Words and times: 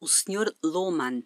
O 0.00 0.06
Sr. 0.06 0.54
Lohmann. 0.62 1.24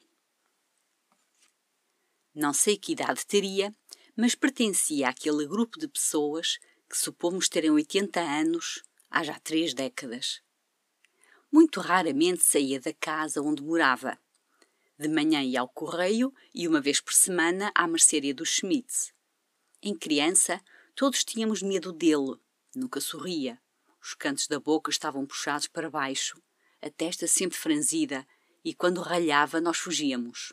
Não 2.35 2.55
sei 2.55 2.79
que 2.79 2.93
idade 2.93 3.27
teria, 3.27 3.77
mas 4.17 4.35
pertencia 4.35 5.11
àquele 5.11 5.47
grupo 5.47 5.79
de 5.79 5.87
pessoas 5.87 6.59
que 6.89 6.97
supomos 6.97 7.51
terem 7.51 7.71
80 7.71 8.19
anos 8.19 8.83
há 9.11 9.23
já 9.23 9.39
três 9.39 9.75
décadas. 9.75 10.41
Muito 11.53 11.81
raramente 11.81 12.43
saía 12.43 12.81
da 12.81 12.95
casa 12.95 13.43
onde 13.43 13.63
morava. 13.63 14.19
De 14.99 15.07
manhã 15.07 15.43
ia 15.43 15.61
ao 15.61 15.69
correio 15.69 16.33
e 16.55 16.67
uma 16.67 16.81
vez 16.81 16.99
por 16.99 17.13
semana 17.13 17.71
à 17.75 17.87
mercearia 17.87 18.33
dos 18.33 18.49
Schmitz. 18.55 19.13
Em 19.83 19.95
criança, 19.95 20.63
todos 20.95 21.25
tínhamos 21.25 21.61
medo 21.61 21.93
dele. 21.93 22.41
Nunca 22.75 23.03
sorria. 23.03 23.61
Os 24.01 24.15
cantos 24.15 24.49
da 24.49 24.59
boca 24.59 24.91
estavam 24.91 25.27
puxados 25.27 25.69
para 25.69 25.91
baixo, 25.91 26.43
a 26.81 26.89
testa 26.89 27.27
sempre 27.27 27.59
franzida 27.59 28.27
e 28.65 28.75
quando 28.75 29.01
ralhava 29.01 29.61
nós 29.61 29.79
fugíamos. 29.79 30.53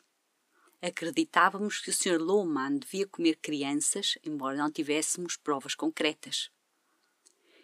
Acreditávamos 0.82 1.80
que 1.80 1.90
o 1.90 1.94
Sr. 1.94 2.18
Lohmann 2.20 2.80
devia 2.80 3.06
comer 3.06 3.36
crianças, 3.36 4.18
embora 4.24 4.58
não 4.58 4.72
tivéssemos 4.72 5.36
provas 5.36 5.76
concretas. 5.76 6.50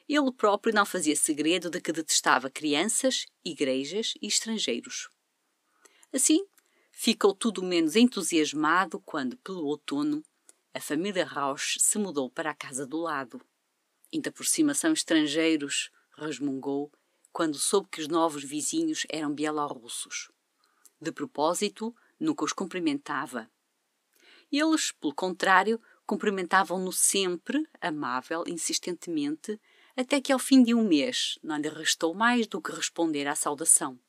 Ele 0.07 0.31
próprio 0.31 0.73
não 0.73 0.85
fazia 0.85 1.15
segredo 1.15 1.69
de 1.69 1.81
que 1.81 1.91
detestava 1.91 2.49
crianças, 2.49 3.25
igrejas 3.43 4.13
e 4.21 4.27
estrangeiros. 4.27 5.09
Assim, 6.13 6.45
ficou 6.91 7.33
tudo 7.33 7.63
menos 7.63 7.95
entusiasmado 7.95 8.99
quando, 8.99 9.37
pelo 9.37 9.65
outono, 9.65 10.23
a 10.73 10.81
família 10.81 11.25
Rausch 11.25 11.77
se 11.79 11.97
mudou 11.97 12.29
para 12.29 12.51
a 12.51 12.55
casa 12.55 12.85
do 12.85 12.97
lado. 12.97 13.41
Ainda 14.13 14.31
por 14.31 14.45
cima 14.45 14.73
são 14.73 14.91
estrangeiros, 14.91 15.89
resmungou, 16.17 16.91
quando 17.31 17.57
soube 17.57 17.89
que 17.89 18.01
os 18.01 18.07
novos 18.07 18.43
vizinhos 18.43 19.05
eram 19.09 19.33
bielorrussos. 19.33 20.29
De 20.99 21.11
propósito, 21.11 21.95
nunca 22.19 22.45
os 22.45 22.53
cumprimentava. 22.53 23.49
Eles, 24.51 24.91
pelo 24.91 25.13
contrário, 25.13 25.81
cumprimentavam-no 26.05 26.91
sempre, 26.91 27.67
amável, 27.81 28.43
insistentemente, 28.47 29.59
até 29.95 30.21
que 30.21 30.31
ao 30.31 30.39
fim 30.39 30.63
de 30.63 30.73
um 30.73 30.87
mês 30.87 31.39
não 31.41 31.57
lhe 31.57 31.69
restou 31.69 32.13
mais 32.13 32.47
do 32.47 32.61
que 32.61 32.71
responder 32.71 33.27
à 33.27 33.35
saudação. 33.35 33.99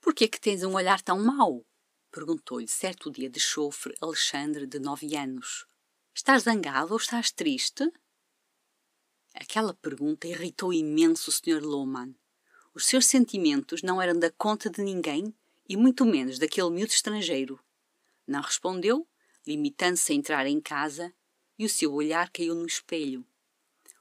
Por 0.00 0.14
que 0.14 0.24
é 0.24 0.28
que 0.28 0.40
tens 0.40 0.62
um 0.62 0.74
olhar 0.74 1.00
tão 1.02 1.22
mau? 1.22 1.64
perguntou-lhe 2.10 2.66
certo 2.66 3.10
dia 3.10 3.30
de 3.30 3.38
chofre 3.38 3.94
Alexandre, 4.00 4.66
de 4.66 4.78
nove 4.78 5.16
anos. 5.16 5.66
Estás 6.14 6.42
zangado 6.42 6.92
ou 6.92 6.98
estás 6.98 7.30
triste? 7.30 7.90
Aquela 9.34 9.74
pergunta 9.74 10.26
irritou 10.26 10.72
imenso 10.72 11.30
o 11.30 11.32
Sr. 11.32 11.62
Lohmann. 11.62 12.14
Os 12.74 12.86
seus 12.86 13.06
sentimentos 13.06 13.82
não 13.82 14.02
eram 14.02 14.18
da 14.18 14.30
conta 14.30 14.68
de 14.68 14.82
ninguém 14.82 15.34
e 15.70 15.76
muito 15.76 16.04
menos 16.04 16.36
daquele 16.36 16.68
miúdo 16.68 16.90
estrangeiro. 16.90 17.60
Não 18.26 18.40
respondeu, 18.40 19.06
limitando-se 19.46 20.10
a 20.10 20.16
entrar 20.16 20.44
em 20.44 20.60
casa, 20.60 21.14
e 21.56 21.64
o 21.64 21.68
seu 21.68 21.92
olhar 21.92 22.28
caiu 22.32 22.56
no 22.56 22.66
espelho, 22.66 23.24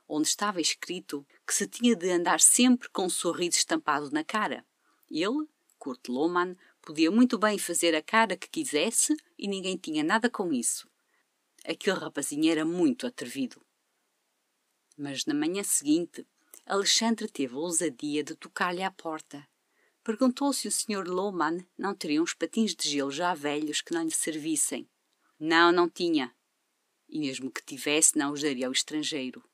onde 0.07 0.27
estava 0.27 0.59
escrito 0.59 1.23
que 1.45 1.53
se 1.53 1.67
tinha 1.67 1.95
de 1.95 2.09
andar 2.09 2.41
sempre 2.41 2.89
com 2.89 3.05
um 3.05 3.09
sorriso 3.09 3.57
estampado 3.57 4.09
na 4.09 4.23
cara. 4.23 4.65
Ele, 5.11 5.47
Kurt 5.77 6.07
Lohmann, 6.07 6.57
podia 6.81 7.11
muito 7.11 7.37
bem 7.37 7.59
fazer 7.59 7.93
a 7.93 8.01
cara 8.01 8.35
que 8.35 8.49
quisesse 8.49 9.15
e 9.37 9.47
ninguém 9.47 9.77
tinha 9.77 10.03
nada 10.03 10.27
com 10.27 10.51
isso. 10.51 10.89
Aquele 11.63 11.99
rapazinho 11.99 12.51
era 12.51 12.65
muito 12.65 13.05
atrevido. 13.05 13.61
Mas 14.97 15.23
na 15.23 15.35
manhã 15.35 15.61
seguinte, 15.61 16.25
Alexandre 16.65 17.27
teve 17.27 17.53
a 17.53 17.59
ousadia 17.59 18.23
de 18.23 18.33
tocar-lhe 18.33 18.81
à 18.81 18.89
porta 18.89 19.47
Perguntou 20.09 20.51
se 20.51 20.67
o 20.67 20.71
Sr. 20.71 21.07
Lohmann 21.07 21.63
não 21.77 21.93
teria 21.93 22.19
uns 22.19 22.33
patins 22.33 22.73
de 22.73 22.89
gelo 22.89 23.11
já 23.11 23.35
velhos 23.35 23.79
que 23.79 23.93
não 23.93 24.01
lhe 24.01 24.09
servissem. 24.09 24.89
Não, 25.39 25.71
não 25.71 25.87
tinha. 25.87 26.35
E 27.07 27.19
mesmo 27.19 27.51
que 27.51 27.63
tivesse, 27.63 28.17
não 28.17 28.33
os 28.33 28.41
daria 28.41 28.65
ao 28.65 28.71
estrangeiro. 28.71 29.47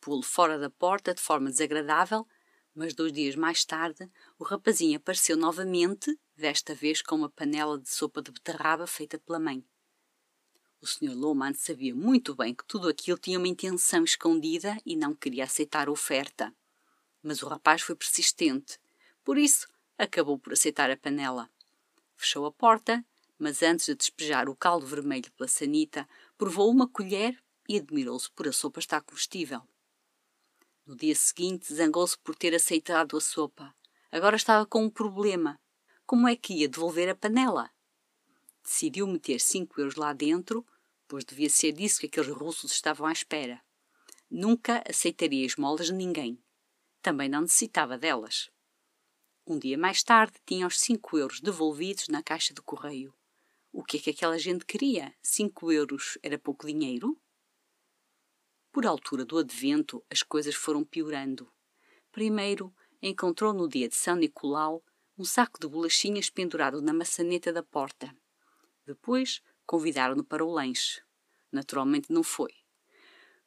Pô-lo 0.00 0.24
fora 0.24 0.58
da 0.58 0.68
porta 0.68 1.14
de 1.14 1.20
forma 1.20 1.50
desagradável, 1.50 2.26
mas 2.74 2.94
dois 2.94 3.12
dias 3.12 3.36
mais 3.36 3.64
tarde 3.64 4.10
o 4.40 4.42
rapazinho 4.42 4.96
apareceu 4.96 5.36
novamente, 5.36 6.18
desta 6.34 6.74
vez 6.74 7.00
com 7.00 7.14
uma 7.14 7.30
panela 7.30 7.78
de 7.78 7.88
sopa 7.88 8.20
de 8.20 8.32
beterraba 8.32 8.88
feita 8.88 9.20
pela 9.20 9.38
mãe. 9.38 9.64
O 10.80 10.86
Sr. 10.88 11.14
Lohmann 11.14 11.54
sabia 11.54 11.94
muito 11.94 12.34
bem 12.34 12.52
que 12.52 12.66
tudo 12.66 12.88
aquilo 12.88 13.18
tinha 13.18 13.38
uma 13.38 13.46
intenção 13.46 14.02
escondida 14.02 14.76
e 14.84 14.96
não 14.96 15.14
queria 15.14 15.44
aceitar 15.44 15.86
a 15.86 15.92
oferta. 15.92 16.52
Mas 17.22 17.40
o 17.40 17.46
rapaz 17.46 17.82
foi 17.82 17.94
persistente. 17.94 18.80
Por 19.22 19.38
isso, 19.38 19.68
acabou 19.98 20.38
por 20.38 20.52
aceitar 20.52 20.90
a 20.90 20.96
panela. 20.96 21.50
Fechou 22.14 22.46
a 22.46 22.52
porta, 22.52 23.04
mas 23.38 23.62
antes 23.62 23.86
de 23.86 23.94
despejar 23.94 24.48
o 24.48 24.56
caldo 24.56 24.86
vermelho 24.86 25.30
pela 25.32 25.48
sanita, 25.48 26.08
provou 26.38 26.70
uma 26.70 26.88
colher 26.88 27.38
e 27.68 27.76
admirou-se 27.76 28.30
por 28.30 28.48
a 28.48 28.52
sopa 28.52 28.80
estar 28.80 29.00
comestível. 29.02 29.62
No 30.86 30.94
dia 30.94 31.14
seguinte, 31.14 31.74
zangou-se 31.74 32.16
por 32.18 32.36
ter 32.36 32.54
aceitado 32.54 33.16
a 33.16 33.20
sopa. 33.20 33.74
Agora 34.10 34.36
estava 34.36 34.64
com 34.64 34.84
um 34.84 34.90
problema. 34.90 35.60
Como 36.06 36.28
é 36.28 36.36
que 36.36 36.54
ia 36.54 36.68
devolver 36.68 37.08
a 37.08 37.14
panela? 37.14 37.70
Decidiu 38.62 39.06
meter 39.06 39.40
cinco 39.40 39.80
euros 39.80 39.96
lá 39.96 40.12
dentro, 40.12 40.64
pois 41.08 41.24
devia 41.24 41.50
ser 41.50 41.72
disso 41.72 42.00
que 42.00 42.06
aqueles 42.06 42.30
russos 42.30 42.72
estavam 42.72 43.06
à 43.06 43.12
espera. 43.12 43.60
Nunca 44.30 44.82
aceitaria 44.88 45.44
esmolas 45.44 45.86
de 45.86 45.92
ninguém. 45.92 46.40
Também 47.02 47.28
não 47.28 47.42
necessitava 47.42 47.98
delas. 47.98 48.50
Um 49.48 49.60
dia 49.60 49.78
mais 49.78 50.02
tarde 50.02 50.34
tinha 50.44 50.66
os 50.66 50.80
cinco 50.80 51.16
euros 51.16 51.40
devolvidos 51.40 52.08
na 52.08 52.20
caixa 52.20 52.52
de 52.52 52.60
correio. 52.60 53.14
O 53.72 53.84
que 53.84 53.96
é 53.96 54.00
que 54.00 54.10
aquela 54.10 54.36
gente 54.36 54.66
queria? 54.66 55.14
Cinco 55.22 55.70
euros 55.70 56.18
era 56.20 56.36
pouco 56.36 56.66
dinheiro? 56.66 57.16
Por 58.72 58.84
altura 58.84 59.24
do 59.24 59.38
advento, 59.38 60.04
as 60.10 60.20
coisas 60.20 60.56
foram 60.56 60.82
piorando. 60.82 61.48
Primeiro, 62.10 62.74
encontrou 63.00 63.52
no 63.52 63.68
dia 63.68 63.88
de 63.88 63.94
São 63.94 64.16
Nicolau 64.16 64.82
um 65.16 65.24
saco 65.24 65.60
de 65.60 65.68
bolachinhas 65.68 66.28
pendurado 66.28 66.82
na 66.82 66.92
maçaneta 66.92 67.52
da 67.52 67.62
porta. 67.62 68.12
Depois, 68.84 69.40
convidaram-no 69.64 70.24
para 70.24 70.44
o 70.44 70.50
lanche. 70.50 71.02
Naturalmente 71.52 72.12
não 72.12 72.24
foi. 72.24 72.52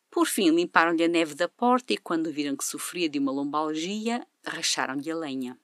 Por 0.09 0.27
fim, 0.27 0.49
limparam-lhe 0.49 1.03
a 1.03 1.09
neve 1.09 1.35
da 1.35 1.49
porta 1.49 1.91
e, 1.91 1.97
quando 1.97 2.31
viram 2.31 2.55
que 2.55 2.63
sofria 2.63 3.09
de 3.09 3.19
uma 3.19 3.33
lombalgia, 3.33 4.25
racharam-lhe 4.45 5.11
a 5.11 5.15
lenha 5.17 5.59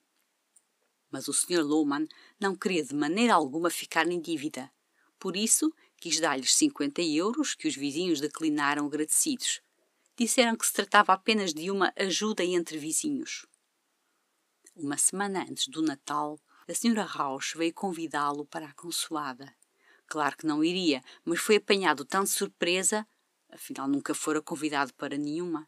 mas 1.15 1.29
o 1.29 1.33
Sr. 1.33 1.63
Lohmann 1.63 2.09
não 2.37 2.57
queria 2.57 2.83
de 2.83 2.93
maneira 2.93 3.33
alguma 3.33 3.69
ficar 3.69 4.05
em 4.05 4.19
dívida. 4.19 4.69
Por 5.17 5.37
isso, 5.37 5.73
quis 5.95 6.19
dar-lhes 6.19 6.53
50 6.53 7.01
euros 7.01 7.55
que 7.55 7.69
os 7.69 7.75
vizinhos 7.77 8.19
declinaram 8.19 8.85
agradecidos. 8.85 9.61
Disseram 10.17 10.57
que 10.57 10.67
se 10.67 10.73
tratava 10.73 11.13
apenas 11.13 11.53
de 11.53 11.71
uma 11.71 11.93
ajuda 11.95 12.43
entre 12.43 12.77
vizinhos. 12.77 13.45
Uma 14.75 14.97
semana 14.97 15.45
antes 15.49 15.69
do 15.69 15.81
Natal, 15.81 16.37
a 16.67 16.71
Sra. 16.73 17.05
Rausch 17.05 17.55
veio 17.55 17.73
convidá-lo 17.73 18.45
para 18.45 18.65
a 18.65 18.73
consoada. 18.73 19.55
Claro 20.07 20.35
que 20.35 20.45
não 20.45 20.65
iria, 20.65 21.01
mas 21.23 21.39
foi 21.39 21.55
apanhado 21.55 22.03
tão 22.03 22.25
de 22.25 22.29
surpresa, 22.29 23.07
afinal 23.49 23.87
nunca 23.87 24.13
fora 24.13 24.41
convidado 24.41 24.93
para 24.95 25.17
nenhuma, 25.17 25.65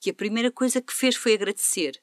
que 0.00 0.08
a 0.08 0.14
primeira 0.14 0.50
coisa 0.50 0.80
que 0.80 0.94
fez 0.94 1.16
foi 1.16 1.34
agradecer. 1.34 2.02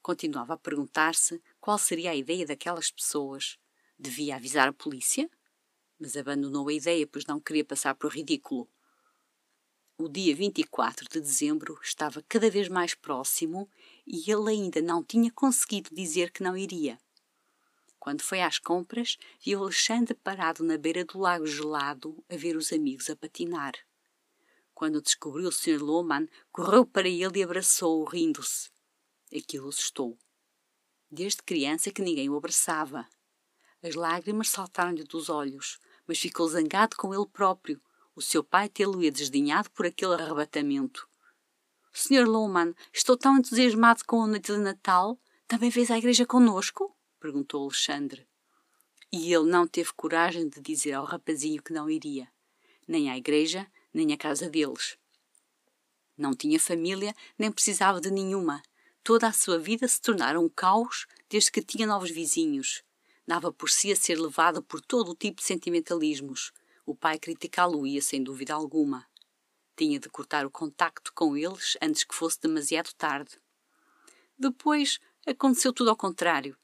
Continuava 0.00 0.54
a 0.54 0.56
perguntar-se 0.56 1.42
qual 1.60 1.78
seria 1.78 2.10
a 2.10 2.16
ideia 2.16 2.46
daquelas 2.46 2.90
pessoas. 2.90 3.58
Devia 3.98 4.36
avisar 4.36 4.68
a 4.68 4.72
polícia? 4.72 5.30
Mas 5.98 6.16
abandonou 6.16 6.68
a 6.68 6.72
ideia, 6.72 7.06
pois 7.06 7.26
não 7.26 7.38
queria 7.38 7.64
passar 7.64 7.94
por 7.94 8.12
ridículo. 8.12 8.68
O 9.98 10.08
dia 10.08 10.34
24 10.34 11.06
de 11.10 11.20
dezembro 11.20 11.78
estava 11.82 12.24
cada 12.26 12.48
vez 12.48 12.68
mais 12.68 12.94
próximo 12.94 13.68
e 14.06 14.30
ele 14.30 14.50
ainda 14.50 14.80
não 14.80 15.04
tinha 15.04 15.30
conseguido 15.30 15.94
dizer 15.94 16.30
que 16.30 16.42
não 16.42 16.56
iria. 16.56 16.98
Quando 17.98 18.22
foi 18.22 18.40
às 18.40 18.58
compras, 18.58 19.18
viu 19.44 19.62
Alexandre 19.62 20.14
parado 20.14 20.64
na 20.64 20.78
beira 20.78 21.04
do 21.04 21.18
lago 21.18 21.46
gelado 21.46 22.24
a 22.30 22.36
ver 22.36 22.56
os 22.56 22.72
amigos 22.72 23.10
a 23.10 23.16
patinar. 23.16 23.74
Quando 24.72 25.02
descobriu 25.02 25.48
o 25.48 25.52
Sr. 25.52 25.82
Lohmann, 25.82 26.26
correu 26.50 26.86
para 26.86 27.06
ele 27.06 27.40
e 27.40 27.42
abraçou-o, 27.42 28.04
rindo-se. 28.04 28.70
Aquilo 29.30 29.68
assustou. 29.68 30.16
Desde 31.10 31.42
criança 31.42 31.90
que 31.90 32.02
ninguém 32.02 32.30
o 32.30 32.36
abraçava. 32.36 33.06
As 33.82 33.94
lágrimas 33.94 34.48
saltaram-lhe 34.48 35.02
dos 35.02 35.28
olhos, 35.28 35.80
mas 36.06 36.18
ficou 36.18 36.46
zangado 36.48 36.96
com 36.96 37.12
ele 37.12 37.26
próprio. 37.26 37.80
O 38.14 38.22
seu 38.22 38.44
pai 38.44 38.68
tê-lo-ia 38.68 39.10
desdenhado 39.10 39.70
por 39.70 39.86
aquele 39.86 40.14
arrebatamento. 40.14 41.08
Sr. 41.92 42.28
Lohmann, 42.28 42.74
estou 42.92 43.16
tão 43.16 43.38
entusiasmado 43.38 44.04
com 44.06 44.22
a 44.22 44.26
noite 44.26 44.52
de 44.52 44.58
Natal. 44.58 45.18
Também 45.48 45.70
vês 45.70 45.90
à 45.90 45.98
igreja 45.98 46.24
conosco? 46.24 46.96
perguntou 47.18 47.64
Alexandre. 47.64 48.26
E 49.12 49.34
ele 49.34 49.50
não 49.50 49.66
teve 49.66 49.92
coragem 49.92 50.48
de 50.48 50.60
dizer 50.60 50.92
ao 50.92 51.04
rapazinho 51.04 51.60
que 51.60 51.72
não 51.72 51.90
iria, 51.90 52.28
nem 52.86 53.10
à 53.10 53.16
igreja, 53.16 53.66
nem 53.92 54.12
à 54.12 54.16
casa 54.16 54.48
deles. 54.48 54.96
Não 56.16 56.34
tinha 56.34 56.60
família, 56.60 57.14
nem 57.36 57.50
precisava 57.50 58.00
de 58.00 58.10
nenhuma. 58.10 58.62
Toda 59.02 59.28
a 59.28 59.32
sua 59.32 59.58
vida 59.58 59.88
se 59.88 60.00
tornara 60.00 60.38
um 60.38 60.48
caos 60.48 61.06
desde 61.28 61.50
que 61.50 61.62
tinha 61.62 61.86
novos 61.86 62.10
vizinhos. 62.10 62.82
dava 63.26 63.52
por 63.52 63.70
si 63.70 63.92
a 63.92 63.96
ser 63.96 64.18
levado 64.18 64.62
por 64.62 64.80
todo 64.80 65.12
o 65.12 65.14
tipo 65.14 65.40
de 65.40 65.46
sentimentalismos. 65.46 66.52
O 66.84 66.94
pai 66.94 67.18
criticá-lo-ia 67.18 68.02
sem 68.02 68.22
dúvida 68.22 68.52
alguma. 68.54 69.06
Tinha 69.76 70.00
de 70.00 70.08
cortar 70.08 70.44
o 70.44 70.50
contacto 70.50 71.12
com 71.14 71.36
eles 71.36 71.76
antes 71.80 72.02
que 72.02 72.14
fosse 72.14 72.40
demasiado 72.40 72.92
tarde. 72.94 73.38
Depois 74.36 74.98
aconteceu 75.26 75.72
tudo 75.72 75.90
ao 75.90 75.96
contrário. 75.96 76.56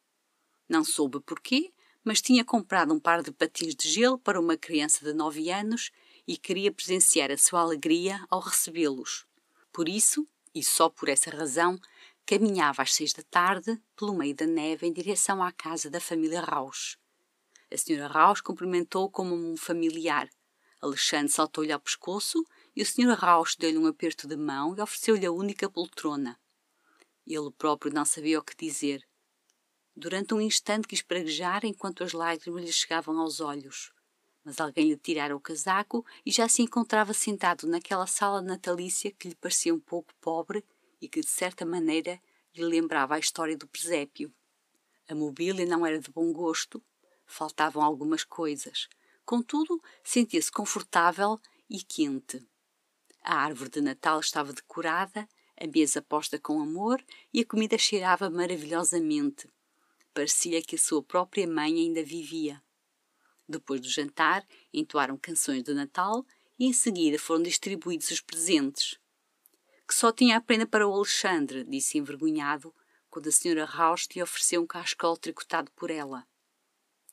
Não 0.68 0.82
soube 0.82 1.20
porquê, 1.20 1.72
mas 2.02 2.20
tinha 2.20 2.44
comprado 2.44 2.92
um 2.92 3.00
par 3.00 3.22
de 3.22 3.30
patins 3.30 3.74
de 3.74 3.88
gelo 3.88 4.18
para 4.18 4.40
uma 4.40 4.56
criança 4.56 5.04
de 5.04 5.12
nove 5.12 5.50
anos 5.50 5.90
e 6.26 6.36
queria 6.36 6.72
presenciar 6.72 7.30
a 7.30 7.38
sua 7.38 7.60
alegria 7.60 8.24
ao 8.28 8.40
recebê-los. 8.40 9.24
Por 9.72 9.88
isso, 9.88 10.26
e 10.54 10.62
só 10.64 10.88
por 10.88 11.08
essa 11.08 11.30
razão, 11.30 11.78
caminhava 12.26 12.82
às 12.82 12.92
seis 12.92 13.12
da 13.12 13.22
tarde 13.22 13.80
pelo 13.94 14.12
meio 14.12 14.34
da 14.34 14.46
neve 14.46 14.84
em 14.84 14.92
direção 14.92 15.40
à 15.40 15.52
casa 15.52 15.88
da 15.88 16.00
família 16.00 16.40
Raus. 16.40 16.98
A 17.72 17.76
senhora 17.76 18.12
Raus 18.12 18.40
cumprimentou 18.40 19.08
como 19.08 19.34
um 19.34 19.56
familiar. 19.56 20.28
Alexandre 20.82 21.32
saltou-lhe 21.32 21.72
ao 21.72 21.80
pescoço 21.80 22.44
e 22.74 22.82
o 22.82 22.86
senhor 22.86 23.16
Raus 23.16 23.54
deu-lhe 23.56 23.78
um 23.78 23.86
aperto 23.86 24.26
de 24.26 24.36
mão 24.36 24.74
e 24.76 24.80
ofereceu-lhe 24.80 25.24
a 25.24 25.32
única 25.32 25.70
poltrona. 25.70 26.38
Ele 27.24 27.50
próprio 27.56 27.92
não 27.92 28.04
sabia 28.04 28.40
o 28.40 28.42
que 28.42 28.56
dizer. 28.56 29.06
Durante 29.94 30.34
um 30.34 30.40
instante 30.40 30.88
quis 30.88 31.02
praguejar 31.02 31.64
enquanto 31.64 32.02
as 32.02 32.12
lágrimas 32.12 32.64
lhe 32.64 32.72
chegavam 32.72 33.18
aos 33.18 33.40
olhos. 33.40 33.92
Mas 34.44 34.60
alguém 34.60 34.88
lhe 34.88 34.96
tirara 34.96 35.34
o 35.34 35.40
casaco 35.40 36.04
e 36.24 36.30
já 36.30 36.48
se 36.48 36.62
encontrava 36.62 37.12
sentado 37.12 37.66
naquela 37.66 38.06
sala 38.06 38.42
natalícia 38.42 39.10
que 39.10 39.28
lhe 39.28 39.34
parecia 39.34 39.74
um 39.74 39.80
pouco 39.80 40.12
pobre 40.20 40.64
e 41.00 41.08
que, 41.08 41.20
de 41.20 41.28
certa 41.28 41.64
maneira, 41.64 42.20
lhe 42.54 42.64
lembrava 42.64 43.14
a 43.14 43.18
história 43.18 43.56
do 43.56 43.66
presépio. 43.66 44.32
A 45.08 45.14
mobília 45.14 45.66
não 45.66 45.86
era 45.86 46.00
de 46.00 46.10
bom 46.10 46.32
gosto, 46.32 46.82
faltavam 47.26 47.82
algumas 47.82 48.24
coisas. 48.24 48.88
Contudo, 49.24 49.82
sentia-se 50.02 50.50
confortável 50.50 51.40
e 51.68 51.82
quente. 51.82 52.46
A 53.22 53.36
árvore 53.36 53.70
de 53.70 53.80
Natal 53.80 54.20
estava 54.20 54.52
decorada, 54.52 55.28
a 55.58 55.66
mesa 55.66 56.00
posta 56.02 56.38
com 56.38 56.60
amor 56.60 57.02
e 57.32 57.40
a 57.40 57.44
comida 57.44 57.76
cheirava 57.76 58.30
maravilhosamente. 58.30 59.48
Parecia 60.14 60.62
que 60.62 60.76
a 60.76 60.78
sua 60.78 61.02
própria 61.02 61.46
mãe 61.46 61.74
ainda 61.74 62.02
vivia. 62.02 62.62
Depois 63.48 63.80
do 63.80 63.88
jantar, 63.88 64.46
entoaram 64.72 65.16
canções 65.16 65.62
de 65.62 65.72
Natal 65.72 66.24
e 66.58 66.66
em 66.66 66.72
seguida 66.72 67.18
foram 67.18 67.42
distribuídos 67.42 68.10
os 68.10 68.20
presentes. 68.20 68.98
Que 69.86 69.94
só 69.94 70.10
tinha 70.12 70.36
a 70.36 70.40
prenda 70.40 70.66
para 70.66 70.86
o 70.86 70.92
Alexandre, 70.92 71.64
disse 71.64 71.98
envergonhado, 71.98 72.74
quando 73.08 73.28
a 73.28 73.32
senhora 73.32 73.64
Rausch 73.64 74.08
lhe 74.14 74.22
ofereceu 74.22 74.62
um 74.62 74.66
cascol 74.66 75.16
tricotado 75.16 75.70
por 75.72 75.90
ela. 75.90 76.26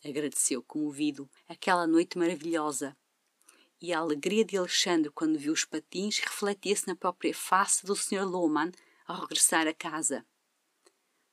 Agradeceu, 0.04 0.62
comovido, 0.62 1.30
aquela 1.48 1.88
noite 1.88 2.18
maravilhosa. 2.18 2.98
E 3.80 3.94
a 3.94 4.00
alegria 4.00 4.44
de 4.44 4.58
Alexandre 4.58 5.12
quando 5.12 5.40
viu 5.40 5.54
os 5.54 5.66
patins 5.66 6.20
refletia-se 6.20 6.88
na 6.88 6.96
própria 6.96 7.34
face 7.34 7.86
do 7.86 7.96
Sr. 7.96 8.26
Lohmann 8.26 8.72
ao 9.06 9.22
regressar 9.22 9.68
a 9.68 9.74
casa. 9.74 10.26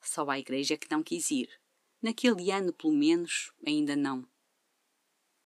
Só 0.00 0.28
à 0.28 0.38
igreja 0.38 0.74
é 0.74 0.76
que 0.76 0.90
não 0.90 1.02
quis 1.02 1.30
ir. 1.30 1.48
Naquele 2.02 2.50
ano, 2.50 2.72
pelo 2.72 2.92
menos, 2.92 3.52
ainda 3.66 3.94
não. 3.94 4.26